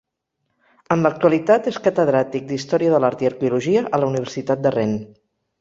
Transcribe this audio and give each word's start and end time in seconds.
En 0.95 1.03
l'actualitat 1.05 1.69
és 1.73 1.77
catedràtic 1.89 2.47
d'Història 2.53 2.95
de 2.97 3.03
l'Art 3.05 3.21
i 3.27 3.31
Arqueologia 3.33 3.87
a 3.99 4.03
la 4.03 4.11
Universitat 4.15 4.65
de 4.65 4.77
Rennes. 4.79 5.07